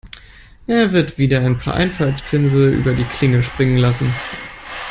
[0.65, 4.11] Er wird wieder ein paar Einfaltspinsel über die Klinge springen lassen.